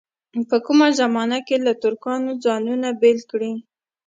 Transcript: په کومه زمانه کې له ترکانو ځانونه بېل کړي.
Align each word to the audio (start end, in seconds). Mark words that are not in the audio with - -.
په 0.49 0.57
کومه 0.65 0.87
زمانه 0.99 1.37
کې 1.47 1.55
له 1.65 1.73
ترکانو 1.83 2.31
ځانونه 2.43 2.87
بېل 3.01 3.19
کړي. 3.31 3.53